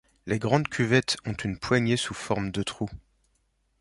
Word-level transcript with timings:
Les 0.25 0.39
grandes 0.39 0.67
cuvettes 0.67 1.17
ont 1.27 1.33
une 1.33 1.59
poignée 1.59 1.95
sous 1.95 2.15
forme 2.15 2.49
de 2.49 2.63
trou. 2.63 2.89